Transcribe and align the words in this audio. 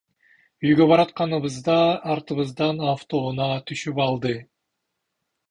Үйгө 0.69 0.85
баратканыбызда 0.91 1.75
артыбыздан 2.15 2.81
автоунаа 2.93 3.61
түшүп 3.69 4.03
алды. 4.09 4.35